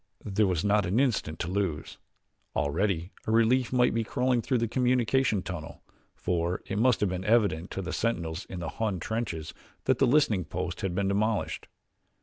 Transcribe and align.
There 0.25 0.47
was 0.47 0.65
not 0.65 0.87
an 0.87 0.99
instant 0.99 1.37
to 1.41 1.47
lose. 1.47 1.99
Already 2.55 3.11
a 3.27 3.31
relief 3.31 3.71
might 3.71 3.93
be 3.93 4.03
crawling 4.03 4.41
through 4.41 4.57
the 4.57 4.67
communication 4.67 5.43
tunnel, 5.43 5.83
for 6.15 6.63
it 6.65 6.79
must 6.79 7.01
have 7.01 7.09
been 7.09 7.23
evident 7.23 7.69
to 7.69 7.83
the 7.83 7.93
sentinels 7.93 8.45
in 8.45 8.61
the 8.61 8.69
Hun 8.69 8.99
trenches 8.99 9.53
that 9.85 9.99
the 9.99 10.07
listening 10.07 10.43
post 10.45 10.81
had 10.81 10.95
been 10.95 11.07
demolished. 11.07 11.67